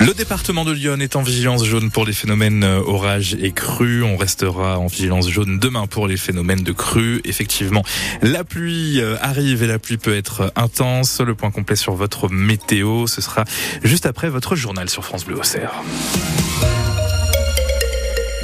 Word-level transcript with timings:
Le 0.00 0.14
département 0.14 0.64
de 0.64 0.72
Lyon 0.72 0.98
est 0.98 1.14
en 1.14 1.22
vigilance 1.22 1.64
jaune 1.64 1.92
pour 1.92 2.04
les 2.04 2.12
phénomènes 2.12 2.64
euh, 2.64 2.80
orages 2.80 3.36
et 3.40 3.52
crues. 3.52 4.02
On 4.02 4.16
restera 4.16 4.80
en 4.80 4.88
vigilance 4.88 5.30
jaune 5.30 5.60
demain 5.60 5.86
pour 5.86 6.08
les 6.08 6.16
phénomènes 6.16 6.64
de 6.64 6.72
crues. 6.72 7.20
Effectivement, 7.24 7.84
la 8.20 8.42
pluie 8.42 9.00
euh, 9.00 9.16
arrive 9.20 9.62
et 9.62 9.68
la 9.68 9.78
pluie 9.78 9.96
peut 9.96 10.16
être 10.16 10.52
intense. 10.56 11.20
Le 11.20 11.36
point 11.36 11.52
complet 11.52 11.76
sur 11.76 11.94
votre 11.94 12.28
météo, 12.28 13.06
ce 13.06 13.20
sera 13.20 13.44
juste 13.84 14.06
après 14.06 14.28
votre 14.28 14.56
journal 14.56 14.90
sur 14.90 15.04
France 15.04 15.24
Bleu 15.24 15.36
Auxerre. 15.36 15.72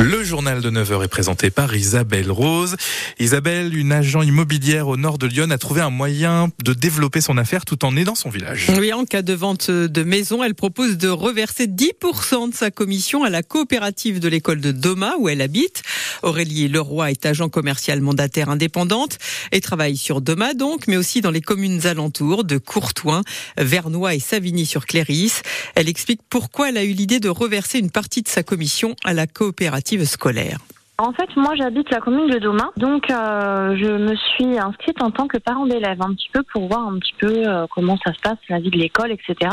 Le 0.00 0.22
journal 0.22 0.62
de 0.62 0.70
9h 0.70 1.02
est 1.04 1.08
présenté 1.08 1.50
par 1.50 1.74
Isabelle 1.74 2.30
Rose. 2.30 2.76
Isabelle, 3.18 3.76
une 3.76 3.90
agent 3.90 4.22
immobilière 4.22 4.86
au 4.86 4.96
nord 4.96 5.18
de 5.18 5.26
Lyon, 5.26 5.50
a 5.50 5.58
trouvé 5.58 5.80
un 5.80 5.90
moyen 5.90 6.50
de 6.62 6.72
développer 6.72 7.20
son 7.20 7.36
affaire 7.36 7.64
tout 7.64 7.84
en 7.84 7.96
aidant 7.96 8.14
son 8.14 8.30
village. 8.30 8.70
Oui, 8.79 8.92
en 8.92 9.04
cas 9.04 9.22
de 9.22 9.32
vente 9.32 9.72
de 9.72 10.03
maison, 10.04 10.44
elle 10.44 10.54
propose 10.54 10.98
de 10.98 11.08
reverser 11.08 11.66
10% 11.66 12.50
de 12.50 12.54
sa 12.54 12.70
commission 12.70 13.25
à 13.25 13.30
la 13.30 13.42
coopérative 13.42 14.20
de 14.20 14.29
l'école 14.29 14.61
de 14.61 14.70
Doma 14.70 15.16
où 15.18 15.29
elle 15.29 15.40
habite. 15.40 15.82
Aurélie 16.22 16.68
Leroy 16.68 17.11
est 17.11 17.26
agent 17.26 17.48
commercial 17.48 18.00
mandataire 18.00 18.50
indépendante 18.50 19.18
et 19.50 19.61
travaille 19.61 19.96
sur 19.96 20.20
Doma 20.20 20.54
donc, 20.54 20.86
mais 20.86 20.96
aussi 20.96 21.22
dans 21.22 21.32
les 21.32 21.40
communes 21.40 21.86
alentours 21.89 22.44
de 22.44 22.58
Courtois, 22.58 23.22
Vernois 23.56 24.14
et 24.14 24.20
Savigny-sur-Cléris. 24.20 25.32
Elle 25.75 25.89
explique 25.89 26.20
pourquoi 26.30 26.68
elle 26.68 26.76
a 26.76 26.84
eu 26.84 26.92
l'idée 26.92 27.18
de 27.18 27.28
reverser 27.28 27.80
une 27.80 27.90
partie 27.90 28.22
de 28.22 28.28
sa 28.28 28.44
commission 28.44 28.94
à 29.03 29.12
la 29.12 29.26
coopérative 29.26 29.87
scolaire. 30.04 30.58
En 31.00 31.12
fait, 31.12 31.28
moi, 31.36 31.54
j'habite 31.54 31.90
la 31.90 32.00
commune 32.00 32.28
de 32.28 32.38
Domain, 32.41 32.72
donc 32.77 33.08
euh, 33.08 33.77
je 33.77 33.86
me 33.86 34.16
suis 34.16 34.58
inscrite 34.58 35.00
en 35.00 35.12
tant 35.12 35.28
que 35.28 35.38
parent 35.38 35.64
d'élève, 35.64 36.02
un 36.02 36.12
petit 36.12 36.28
peu 36.33 36.42
pour 36.52 36.66
voir 36.66 36.88
un 36.88 36.98
petit 36.98 37.14
peu 37.20 37.47
euh, 37.47 37.66
comment 37.70 37.97
ça 38.05 38.12
se 38.12 38.19
passe, 38.19 38.38
la 38.48 38.58
vie 38.58 38.70
de 38.70 38.78
l'école, 38.78 39.12
etc. 39.12 39.50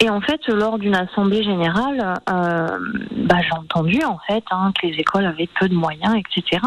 Et 0.00 0.10
en 0.10 0.20
fait, 0.20 0.46
lors 0.48 0.78
d'une 0.78 0.94
assemblée 0.94 1.42
générale, 1.42 2.14
euh, 2.30 2.78
bah, 3.12 3.36
j'ai 3.42 3.52
entendu 3.52 3.98
en 4.04 4.18
fait 4.26 4.44
hein, 4.50 4.72
que 4.80 4.86
les 4.86 4.94
écoles 4.94 5.24
avaient 5.24 5.48
peu 5.58 5.68
de 5.68 5.74
moyens, 5.74 6.14
etc. 6.16 6.60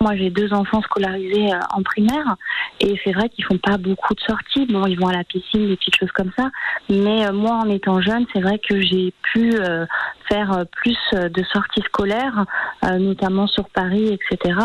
Moi, 0.00 0.16
j'ai 0.16 0.30
deux 0.30 0.52
enfants 0.52 0.82
scolarisés 0.82 1.52
euh, 1.52 1.58
en 1.72 1.82
primaire, 1.82 2.36
et 2.80 3.00
c'est 3.04 3.12
vrai 3.12 3.28
qu'ils 3.28 3.44
font 3.44 3.58
pas 3.58 3.78
beaucoup 3.78 4.14
de 4.14 4.20
sorties. 4.20 4.66
Bon, 4.66 4.86
ils 4.86 4.98
vont 4.98 5.06
à 5.06 5.12
la 5.12 5.24
piscine, 5.24 5.68
des 5.68 5.76
petites 5.76 5.96
choses 5.96 6.12
comme 6.12 6.32
ça. 6.36 6.50
Mais 6.90 7.26
euh, 7.26 7.32
moi, 7.32 7.52
en 7.52 7.70
étant 7.70 8.00
jeune, 8.00 8.26
c'est 8.32 8.40
vrai 8.40 8.58
que 8.58 8.80
j'ai 8.80 9.14
pu 9.32 9.54
euh, 9.54 9.86
faire 10.28 10.64
plus 10.72 10.98
de 11.12 11.42
sorties 11.52 11.82
scolaires, 11.82 12.46
notamment 12.82 13.46
sur 13.46 13.68
Paris, 13.68 14.08
etc. 14.08 14.58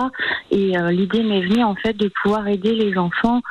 Et 0.51 0.73
l'idée 0.89 1.21
m'est 1.21 1.41
venue 1.41 1.65
en 1.65 1.75
fait 1.75 1.93
de 1.93 2.09
pouvoir 2.21 2.47
aider 2.47 2.73
les 2.73 2.97
enfants 2.97 3.41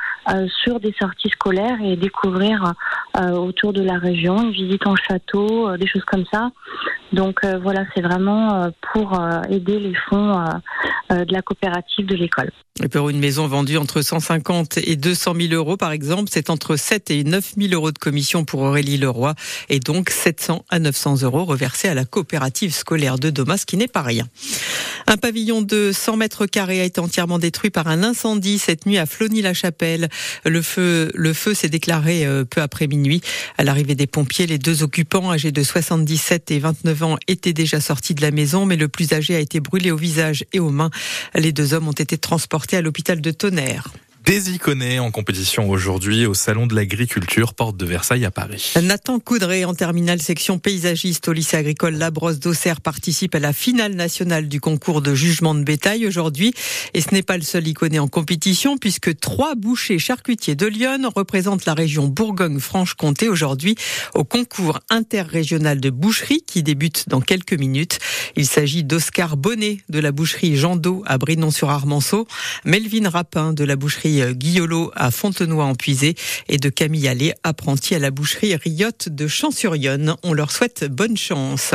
sur 0.63 0.79
des 0.79 0.93
sorties 0.99 1.29
scolaires 1.29 1.77
et 1.83 1.95
découvrir 1.97 2.73
autour 3.17 3.73
de 3.73 3.81
la 3.81 3.97
région 3.97 4.49
visite 4.49 4.85
en 4.85 4.95
château, 4.95 5.69
euh, 5.69 5.77
des 5.77 5.87
choses 5.87 6.05
comme 6.05 6.25
ça. 6.31 6.51
Donc 7.11 7.43
euh, 7.43 7.57
voilà, 7.57 7.85
c'est 7.93 8.01
vraiment 8.01 8.53
euh, 8.53 8.69
pour 8.93 9.19
aider 9.49 9.79
les 9.79 9.95
fonds 10.09 10.43
de 11.09 11.33
la 11.33 11.41
coopérative 11.41 12.05
de 12.05 12.15
l'école. 12.15 12.51
Pour 12.87 13.09
une 13.09 13.19
maison 13.19 13.45
vendue 13.45 13.75
entre 13.75 14.01
150 14.01 14.77
et 14.77 14.95
200 14.95 15.33
000 15.35 15.53
euros, 15.53 15.75
par 15.75 15.91
exemple, 15.91 16.29
c'est 16.31 16.49
entre 16.49 16.77
7 16.77 17.11
et 17.11 17.25
9 17.25 17.55
000 17.57 17.73
euros 17.73 17.91
de 17.91 17.97
commission 17.97 18.45
pour 18.45 18.61
Aurélie 18.61 18.97
Leroy 18.97 19.35
et 19.67 19.81
donc 19.81 20.09
700 20.09 20.63
à 20.69 20.79
900 20.79 21.23
euros 21.23 21.43
reversés 21.43 21.89
à 21.89 21.93
la 21.93 22.05
coopérative 22.05 22.73
scolaire 22.73 23.19
de 23.19 23.31
Domas, 23.31 23.57
ce 23.57 23.65
qui 23.65 23.75
n'est 23.75 23.89
pas 23.89 24.01
rien. 24.01 24.29
Un 25.07 25.17
pavillon 25.17 25.61
de 25.61 25.91
100 25.93 26.17
mètres 26.17 26.45
carrés 26.45 26.79
a 26.79 26.85
été 26.85 27.01
entièrement 27.01 27.37
détruit 27.37 27.69
par 27.69 27.87
un 27.87 28.01
incendie 28.01 28.59
cette 28.59 28.85
nuit 28.85 28.97
à 28.97 29.05
Flony-la-Chapelle. 29.05 30.07
Le 30.45 30.61
feu, 30.61 31.11
le 31.15 31.33
feu 31.33 31.53
s'est 31.53 31.69
déclaré 31.69 32.25
peu 32.49 32.61
après 32.61 32.87
minuit. 32.87 33.21
À 33.57 33.63
l'arrivée 33.63 33.95
des 33.95 34.07
pompiers, 34.07 34.47
les 34.47 34.57
deux 34.57 34.83
occupants, 34.83 35.31
âgés 35.31 35.51
de 35.51 35.63
77 35.63 36.51
et 36.51 36.59
29 36.59 37.03
ans, 37.03 37.17
étaient 37.27 37.53
déjà 37.53 37.81
sortis 37.81 38.13
de 38.13 38.21
la 38.21 38.31
maison, 38.31 38.65
mais 38.65 38.77
le 38.77 38.87
plus 38.87 39.11
âgé 39.11 39.35
a 39.35 39.39
été 39.39 39.59
brûlé 39.59 39.91
au 39.91 39.97
visage 39.97 40.45
et 40.53 40.59
aux 40.59 40.69
mains. 40.69 40.91
Les 41.35 41.51
deux 41.51 41.73
hommes 41.73 41.87
ont 41.87 41.91
été 41.91 42.17
transportés 42.17 42.68
à 42.77 42.81
l'hôpital 42.81 43.21
de 43.21 43.31
Tonnerre 43.31 43.89
des 44.25 44.51
iconés 44.51 44.99
en 44.99 45.11
compétition 45.11 45.69
aujourd'hui 45.69 46.25
au 46.25 46.33
Salon 46.33 46.67
de 46.67 46.75
l'Agriculture, 46.75 47.53
porte 47.53 47.77
de 47.77 47.85
Versailles 47.85 48.25
à 48.25 48.31
Paris. 48.31 48.73
Nathan 48.81 49.19
Coudray, 49.19 49.65
en 49.65 49.73
terminale 49.73 50.21
section 50.21 50.59
paysagiste 50.59 51.27
au 51.27 51.33
lycée 51.33 51.57
agricole 51.57 51.95
Labrosse 51.95 52.39
d'Auxerre, 52.39 52.81
participe 52.81 53.35
à 53.35 53.39
la 53.39 53.53
finale 53.53 53.93
nationale 53.93 54.47
du 54.47 54.59
concours 54.59 55.01
de 55.01 55.15
jugement 55.15 55.55
de 55.55 55.63
bétail 55.63 56.05
aujourd'hui. 56.05 56.53
Et 56.93 57.01
ce 57.01 57.13
n'est 57.13 57.23
pas 57.23 57.37
le 57.37 57.43
seul 57.43 57.67
iconé 57.67 57.99
en 57.99 58.07
compétition, 58.07 58.77
puisque 58.77 59.17
trois 59.19 59.55
bouchers 59.55 59.99
charcutiers 59.99 60.55
de 60.55 60.67
Lyon 60.67 61.09
représentent 61.15 61.65
la 61.65 61.73
région 61.73 62.07
Bourgogne-Franche-Comté 62.07 63.29
aujourd'hui 63.29 63.75
au 64.13 64.23
concours 64.23 64.79
interrégional 64.89 65.79
de 65.79 65.89
boucherie 65.89 66.43
qui 66.45 66.63
débute 66.63 67.07
dans 67.07 67.21
quelques 67.21 67.53
minutes. 67.53 67.99
Il 68.35 68.45
s'agit 68.45 68.83
d'Oscar 68.83 69.37
Bonnet 69.37 69.77
de 69.89 69.99
la 69.99 70.11
boucherie 70.11 70.55
Jean 70.55 70.75
d'Eau 70.75 71.03
à 71.05 71.17
Brinon-sur-Armançon, 71.17 72.25
Melvin 72.65 73.09
Rapin 73.09 73.53
de 73.53 73.63
la 73.63 73.75
boucherie 73.75 74.08
Guillolo 74.09 74.91
à 74.95 75.11
Fontenoy 75.11 75.63
en 75.63 75.75
Puisée 75.75 76.15
et 76.47 76.57
de 76.57 76.69
Camille 76.69 77.07
Allais, 77.07 77.33
apprenti 77.43 77.95
à 77.95 77.99
la 77.99 78.11
boucherie 78.11 78.55
Riotte 78.55 79.09
de 79.09 79.27
Champs-sur-Yonne. 79.27 80.15
On 80.23 80.33
leur 80.33 80.51
souhaite 80.51 80.85
bonne 80.85 81.17
chance. 81.17 81.73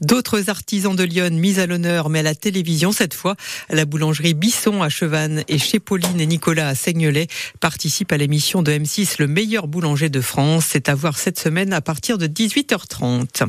D'autres 0.00 0.50
artisans 0.50 0.94
de 0.94 1.04
Lyon 1.04 1.30
mis 1.30 1.58
à 1.58 1.66
l'honneur, 1.66 2.08
mais 2.08 2.20
à 2.20 2.22
la 2.22 2.34
télévision 2.34 2.92
cette 2.92 3.14
fois. 3.14 3.36
La 3.70 3.84
boulangerie 3.84 4.34
Bisson 4.34 4.82
à 4.82 4.88
Chevannes 4.88 5.44
et 5.48 5.58
chez 5.58 5.80
Pauline 5.80 6.20
et 6.20 6.26
Nicolas 6.26 6.68
à 6.68 6.74
Seignelay 6.74 7.26
participent 7.60 8.12
à 8.12 8.16
l'émission 8.16 8.62
de 8.62 8.72
M6 8.72 9.16
Le 9.18 9.26
meilleur 9.26 9.68
boulanger 9.68 10.08
de 10.08 10.20
France. 10.20 10.66
C'est 10.70 10.88
à 10.88 10.94
voir 10.94 11.18
cette 11.18 11.38
semaine 11.38 11.72
à 11.72 11.80
partir 11.80 12.18
de 12.18 12.26
18h30. 12.26 13.48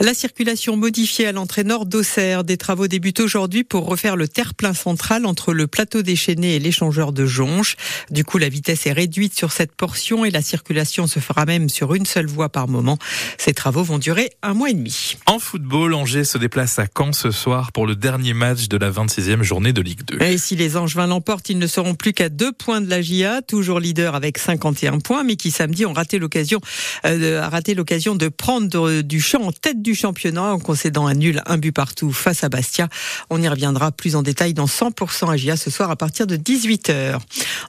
La 0.00 0.14
circulation 0.14 0.76
modifiée 0.76 1.26
à 1.26 1.32
l'entrée 1.32 1.64
nord 1.64 1.86
d'Auxerre. 1.86 2.44
Des 2.44 2.56
travaux 2.56 2.86
débutent 2.86 3.20
aujourd'hui 3.20 3.64
pour 3.64 3.86
refaire 3.86 4.16
le 4.16 4.28
terre-plein 4.28 4.74
central 4.74 5.26
entre 5.26 5.52
le 5.52 5.66
plateau 5.66 6.02
déchaîné 6.02 6.56
et 6.56 6.58
l'échangeur 6.58 7.12
de 7.12 7.26
Jonche. 7.38 7.76
Du 8.10 8.24
coup, 8.24 8.38
la 8.38 8.48
vitesse 8.48 8.86
est 8.86 8.92
réduite 8.92 9.32
sur 9.32 9.52
cette 9.52 9.70
portion 9.76 10.24
et 10.24 10.30
la 10.32 10.42
circulation 10.42 11.06
se 11.06 11.20
fera 11.20 11.44
même 11.44 11.68
sur 11.68 11.94
une 11.94 12.04
seule 12.04 12.26
voie 12.26 12.48
par 12.48 12.66
moment. 12.66 12.98
Ces 13.38 13.54
travaux 13.54 13.84
vont 13.84 13.98
durer 13.98 14.30
un 14.42 14.54
mois 14.54 14.70
et 14.70 14.74
demi. 14.74 15.16
En 15.26 15.38
football, 15.38 15.94
Angers 15.94 16.24
se 16.24 16.36
déplace 16.36 16.80
à 16.80 16.86
Caen 16.92 17.12
ce 17.12 17.30
soir 17.30 17.70
pour 17.70 17.86
le 17.86 17.94
dernier 17.94 18.34
match 18.34 18.66
de 18.66 18.76
la 18.76 18.90
26e 18.90 19.42
journée 19.42 19.72
de 19.72 19.80
Ligue 19.80 20.02
2. 20.02 20.20
Et 20.20 20.36
si 20.36 20.56
les 20.56 20.76
Angevins 20.76 21.06
l'emportent, 21.06 21.48
ils 21.48 21.60
ne 21.60 21.68
seront 21.68 21.94
plus 21.94 22.12
qu'à 22.12 22.28
deux 22.28 22.50
points 22.50 22.80
de 22.80 22.90
la 22.90 23.02
GIA, 23.02 23.40
toujours 23.42 23.78
leader 23.78 24.16
avec 24.16 24.38
51 24.38 24.98
points, 24.98 25.22
mais 25.22 25.36
qui 25.36 25.52
samedi 25.52 25.86
ont 25.86 25.92
raté 25.92 26.18
l'occasion, 26.18 26.60
euh, 27.06 27.46
raté 27.46 27.74
l'occasion 27.74 28.16
de 28.16 28.26
prendre 28.26 29.02
du 29.02 29.20
champ 29.20 29.42
en 29.42 29.52
tête 29.52 29.80
du 29.80 29.94
championnat 29.94 30.54
en 30.54 30.58
concédant 30.58 31.06
un 31.06 31.14
nul, 31.14 31.40
un 31.46 31.56
but 31.56 31.70
partout 31.70 32.10
face 32.10 32.42
à 32.42 32.48
Bastia. 32.48 32.88
On 33.30 33.40
y 33.40 33.46
reviendra 33.46 33.92
plus 33.92 34.16
en 34.16 34.22
détail 34.22 34.54
dans 34.54 34.66
100% 34.66 35.30
AGIA 35.30 35.56
ce 35.56 35.70
soir 35.70 35.88
à 35.92 35.94
partir 35.94 36.26
de 36.26 36.36
18h. 36.36 37.20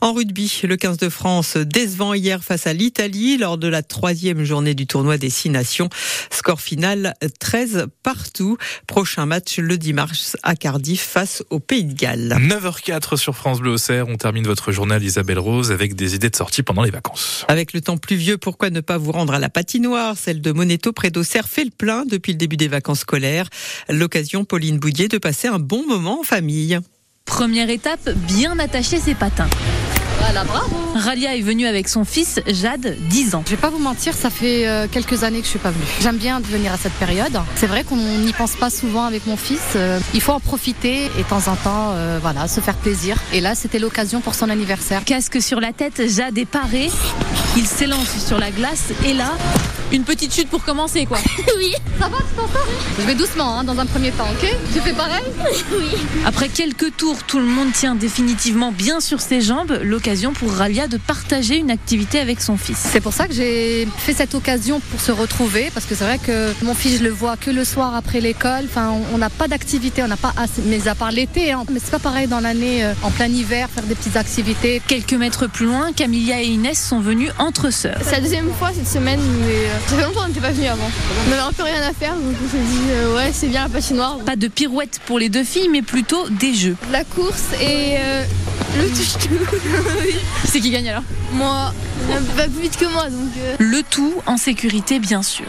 En 0.01 0.13
rugby, 0.13 0.61
le 0.63 0.77
15 0.77 0.97
de 0.97 1.09
France 1.09 1.57
décevant 1.57 2.13
hier 2.13 2.43
face 2.43 2.67
à 2.67 2.73
l'Italie 2.73 3.37
lors 3.37 3.57
de 3.57 3.67
la 3.67 3.83
troisième 3.83 4.43
journée 4.43 4.73
du 4.73 4.87
tournoi 4.87 5.17
des 5.17 5.29
six 5.29 5.49
nations. 5.49 5.89
Score 6.31 6.61
final 6.61 7.15
13 7.39 7.87
partout. 8.03 8.57
Prochain 8.87 9.25
match 9.25 9.57
le 9.57 9.77
10 9.77 9.93
mars 9.93 10.37
à 10.43 10.55
Cardiff 10.55 11.01
face 11.01 11.43
au 11.49 11.59
Pays 11.59 11.83
de 11.83 11.93
Galles. 11.93 12.37
9h04 12.39 13.17
sur 13.17 13.35
France 13.35 13.59
Bleu 13.59 13.71
Auxerre. 13.71 14.07
On 14.07 14.15
termine 14.15 14.45
votre 14.45 14.71
journal 14.71 15.03
Isabelle 15.03 15.39
Rose 15.39 15.71
avec 15.71 15.95
des 15.95 16.15
idées 16.15 16.29
de 16.29 16.35
sortie 16.35 16.63
pendant 16.63 16.83
les 16.83 16.91
vacances. 16.91 17.45
Avec 17.47 17.73
le 17.73 17.81
temps 17.81 17.97
pluvieux, 17.97 18.37
pourquoi 18.37 18.69
ne 18.69 18.81
pas 18.81 18.97
vous 18.97 19.11
rendre 19.11 19.33
à 19.33 19.39
la 19.39 19.49
patinoire? 19.49 20.17
Celle 20.17 20.41
de 20.41 20.51
Moneto 20.51 20.93
près 20.93 21.11
d'Auxerre 21.11 21.47
fait 21.47 21.65
le 21.65 21.71
plein 21.71 22.05
depuis 22.05 22.33
le 22.33 22.37
début 22.37 22.57
des 22.57 22.67
vacances 22.67 22.99
scolaires. 22.99 23.49
L'occasion, 23.89 24.45
Pauline 24.45 24.79
Boudier, 24.79 25.07
de 25.07 25.17
passer 25.17 25.47
un 25.47 25.59
bon 25.59 25.85
moment 25.87 26.21
en 26.21 26.23
famille. 26.23 26.79
Première 27.39 27.69
étape, 27.69 28.09
bien 28.27 28.59
attacher 28.59 28.99
ses 28.99 29.15
patins. 29.15 29.47
Voilà, 30.19 30.43
bravo. 30.43 30.75
Ralia 30.93 31.37
est 31.37 31.41
venue 31.41 31.67
avec 31.67 31.87
son 31.87 32.03
fils 32.03 32.41
Jade, 32.45 32.97
10 33.07 33.33
ans. 33.33 33.43
Je 33.45 33.51
vais 33.51 33.61
pas 33.61 33.69
vous 33.69 33.79
mentir, 33.79 34.13
ça 34.13 34.29
fait 34.29 34.67
euh, 34.67 34.87
quelques 34.91 35.23
années 35.23 35.39
que 35.39 35.45
je 35.45 35.51
suis 35.51 35.59
pas 35.59 35.71
venue. 35.71 35.85
J'aime 36.01 36.17
bien 36.17 36.41
venir 36.41 36.73
à 36.73 36.77
cette 36.77 36.91
période. 36.95 37.31
C'est 37.55 37.67
vrai 37.67 37.85
qu'on 37.85 37.95
n'y 37.95 38.33
pense 38.33 38.57
pas 38.57 38.69
souvent 38.69 39.05
avec 39.05 39.25
mon 39.25 39.37
fils. 39.37 39.61
Euh, 39.77 40.01
il 40.13 40.19
faut 40.19 40.33
en 40.33 40.41
profiter 40.41 41.05
et 41.05 41.23
de 41.23 41.29
temps 41.29 41.47
en 41.47 41.55
temps, 41.55 41.93
euh, 41.93 42.19
voilà, 42.21 42.49
se 42.49 42.59
faire 42.59 42.75
plaisir. 42.75 43.15
Et 43.31 43.39
là, 43.39 43.55
c'était 43.55 43.79
l'occasion 43.79 44.19
pour 44.19 44.35
son 44.35 44.49
anniversaire. 44.49 45.05
Casque 45.05 45.41
sur 45.41 45.61
la 45.61 45.71
tête, 45.71 46.09
Jade 46.09 46.37
est 46.37 46.43
paré. 46.43 46.89
Il 47.55 47.65
s'élance 47.65 48.17
sur 48.17 48.37
la 48.37 48.51
glace 48.51 48.91
et 49.05 49.13
là, 49.13 49.31
Une 49.91 50.03
petite 50.03 50.33
chute 50.33 50.49
pour 50.49 50.63
commencer, 50.63 51.05
quoi. 51.05 51.17
oui. 51.57 51.73
Ça 51.99 52.07
va, 52.07 52.17
tu 52.17 52.35
t'en 52.35 52.47
sors 52.47 52.67
Je 52.99 53.05
vais 53.05 53.15
doucement, 53.15 53.59
hein, 53.59 53.63
dans 53.63 53.77
un 53.79 53.85
premier 53.85 54.11
temps, 54.11 54.27
ok? 54.31 54.49
Tu 54.73 54.79
fais 54.79 54.93
pareil? 54.93 55.23
Oui. 55.71 55.95
Après 56.25 56.49
quelques 56.49 56.95
tours, 56.97 57.17
tout 57.27 57.39
le 57.39 57.45
monde 57.45 57.71
tient 57.73 57.95
définitivement 57.95 58.71
bien 58.71 58.99
sur 58.99 59.21
ses 59.21 59.41
jambes. 59.41 59.79
L'occasion 59.83 60.33
pour 60.33 60.51
Ralia 60.51 60.87
de 60.87 60.97
partager 60.97 61.57
une 61.57 61.71
activité 61.71 62.19
avec 62.19 62.41
son 62.41 62.57
fils. 62.57 62.77
C'est 62.91 63.01
pour 63.01 63.13
ça 63.13 63.27
que 63.27 63.33
j'ai 63.33 63.87
fait 63.97 64.13
cette 64.13 64.35
occasion 64.35 64.79
pour 64.79 64.99
se 64.99 65.11
retrouver, 65.11 65.69
parce 65.73 65.85
que 65.85 65.95
c'est 65.95 66.03
vrai 66.03 66.17
que 66.17 66.53
mon 66.63 66.73
fils, 66.73 66.99
je 66.99 67.03
le 67.03 67.09
vois 67.09 67.37
que 67.37 67.51
le 67.51 67.63
soir 67.63 67.95
après 67.95 68.19
l'école. 68.19 68.65
Enfin, 68.65 68.93
on 69.13 69.17
n'a 69.17 69.29
pas 69.29 69.47
d'activité, 69.47 70.03
on 70.03 70.07
n'a 70.07 70.17
pas 70.17 70.33
assez, 70.37 70.61
mais 70.65 70.87
à 70.87 70.95
part 70.95 71.11
l'été. 71.11 71.51
Hein. 71.51 71.63
Mais 71.71 71.79
c'est 71.83 71.91
pas 71.91 71.99
pareil 71.99 72.27
dans 72.27 72.39
l'année, 72.39 72.83
euh, 72.83 72.93
en 73.03 73.11
plein 73.11 73.27
hiver, 73.27 73.69
faire 73.73 73.83
des 73.83 73.95
petites 73.95 74.17
activités. 74.17 74.81
Quelques 74.87 75.13
mètres 75.13 75.47
plus 75.47 75.65
loin, 75.65 75.91
Camilla 75.93 76.41
et 76.41 76.47
Inès 76.47 76.79
sont 76.81 76.99
venues 76.99 77.29
entre 77.37 77.69
sœurs. 77.71 77.99
C'est 78.03 78.13
la 78.13 78.21
deuxième 78.21 78.51
fois 78.53 78.71
cette 78.73 78.87
semaine, 78.87 79.19
mais 79.45 79.53
euh, 79.53 79.68
ça 79.87 79.95
fait 79.95 80.03
longtemps 80.03 80.21
qu'on 80.21 80.27
n'était 80.27 80.39
pas 80.41 80.51
venus 80.51 80.69
avant. 80.69 80.89
On 81.25 81.29
n'avait 81.29 81.41
un 81.41 81.51
peu 81.51 81.63
rien 81.63 81.81
à 81.81 81.93
faire, 81.93 82.13
donc 82.15 82.35
on 82.45 82.49
s'est 82.51 82.57
dit, 82.63 82.81
euh, 82.91 83.15
ouais, 83.15 83.31
c'est 83.33 83.47
bien 83.47 83.63
la 83.63 83.69
patinoire. 83.69 84.17
Pas 84.19 84.35
de 84.35 84.47
pirouette 84.47 84.99
pour 85.05 85.19
les 85.19 85.29
deux 85.29 85.43
filles, 85.43 85.69
mais 85.71 85.81
plutôt 85.81 86.27
des 86.29 86.53
jeux. 86.53 86.75
La 86.91 87.03
course 87.03 87.43
et 87.61 87.95
euh, 87.97 88.23
le 88.77 88.89
touche-tout. 88.89 89.57
C'est 90.45 90.59
qui 90.59 90.71
gagne 90.71 90.89
alors? 90.89 91.03
Moi, 91.33 91.73
pas 92.35 92.43
plus 92.47 92.61
vite 92.61 92.77
que 92.77 92.85
moi, 92.85 93.03
donc. 93.09 93.29
euh, 93.39 93.55
Le 93.59 93.81
tout 93.83 94.13
en 94.25 94.37
sécurité, 94.37 94.99
bien 94.99 95.21
sûr. 95.23 95.45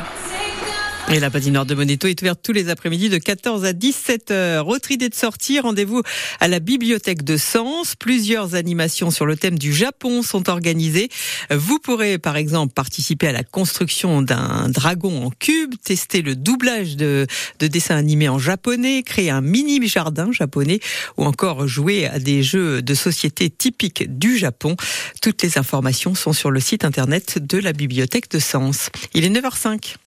Et 1.13 1.19
la 1.19 1.29
patinoire 1.29 1.67
de 1.67 1.75
Moneto 1.75 2.07
est 2.07 2.23
ouverte 2.23 2.39
tous 2.41 2.53
les 2.53 2.69
après-midi 2.69 3.09
de 3.09 3.19
14 3.19 3.65
à 3.65 3.73
17 3.73 4.31
heures. 4.31 4.69
Autre 4.69 4.93
idée 4.93 5.09
de 5.09 5.15
sortie, 5.15 5.59
rendez-vous 5.59 6.03
à 6.39 6.47
la 6.47 6.61
bibliothèque 6.61 7.25
de 7.25 7.37
Sens. 7.37 7.97
Plusieurs 7.97 8.55
animations 8.55 9.11
sur 9.11 9.27
le 9.27 9.35
thème 9.35 9.59
du 9.59 9.75
Japon 9.75 10.23
sont 10.23 10.49
organisées. 10.49 11.09
Vous 11.51 11.81
pourrez 11.81 12.19
par 12.19 12.37
exemple 12.37 12.75
participer 12.75 13.27
à 13.27 13.33
la 13.33 13.43
construction 13.43 14.23
d'un 14.23 14.69
dragon 14.69 15.27
en 15.27 15.31
cube, 15.31 15.75
tester 15.83 16.23
le 16.23 16.37
doublage 16.37 16.95
de, 16.95 17.27
de 17.59 17.67
dessins 17.67 17.97
animés 17.97 18.29
en 18.29 18.39
japonais, 18.39 19.03
créer 19.03 19.31
un 19.31 19.41
mini 19.41 19.85
jardin 19.89 20.31
japonais 20.31 20.79
ou 21.17 21.25
encore 21.25 21.67
jouer 21.67 22.07
à 22.07 22.21
des 22.21 22.45
jeux 22.45 22.83
de 22.83 22.95
société 22.95 23.51
typiques 23.51 24.17
du 24.17 24.39
Japon. 24.39 24.77
Toutes 25.23 25.43
les 25.43 25.59
informations 25.59 26.15
sont 26.15 26.33
sur 26.33 26.53
le 26.53 26.61
site 26.61 26.85
internet 26.85 27.39
de 27.45 27.59
la 27.59 27.73
bibliothèque 27.73 28.31
de 28.31 28.39
Sens. 28.39 28.91
Il 29.13 29.25
est 29.25 29.31
9h05. 29.31 29.97